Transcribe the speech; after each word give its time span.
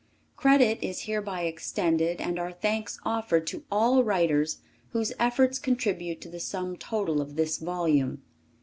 Credit 0.35 0.79
is 0.81 1.01
hereby 1.03 1.43
extended 1.43 2.19
and 2.19 2.39
our 2.39 2.51
thanks 2.51 2.97
offered 3.05 3.45
to 3.45 3.65
all 3.71 4.03
writers 4.03 4.57
whose 4.93 5.13
efforts 5.19 5.59
contribute 5.59 6.19
to 6.21 6.29
the 6.31 6.39
sum 6.39 6.75
total 6.75 7.21
of 7.21 7.35
this 7.35 7.59
volume. 7.59 8.23